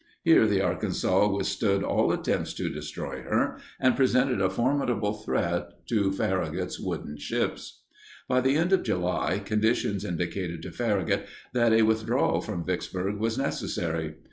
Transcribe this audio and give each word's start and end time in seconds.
Here 0.23 0.47
the 0.47 0.61
Arkansas 0.61 1.27
withstood 1.31 1.83
all 1.83 2.11
attempts 2.11 2.55
to 2.55 2.73
destroy 2.73 3.21
her 3.21 3.59
and 3.79 3.95
presented 3.95 4.41
a 4.41 4.49
formidable 4.49 5.13
threat 5.13 5.69
to 5.89 6.11
Farragut's 6.11 6.79
wooden 6.79 7.17
ships. 7.17 7.83
By 8.27 8.41
the 8.41 8.55
end 8.55 8.73
of 8.73 8.81
July, 8.81 9.37
conditions 9.45 10.03
indicated 10.03 10.63
to 10.63 10.71
Farragut 10.71 11.27
that 11.53 11.71
a 11.71 11.83
withdrawal 11.83 12.41
from 12.41 12.65
Vicksburg 12.65 13.17
was 13.17 13.37
necessary. 13.37 14.15